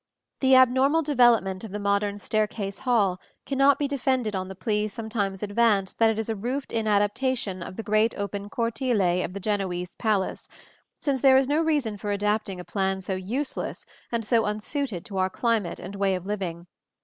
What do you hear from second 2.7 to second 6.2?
hall cannot be defended on the plea sometimes advanced that it